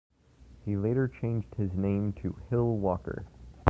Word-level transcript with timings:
He 0.65 0.75
later 0.77 1.07
changed 1.07 1.53
his 1.53 1.73
name 1.75 2.13
to 2.23 2.35
Hill-Walker. 2.49 3.27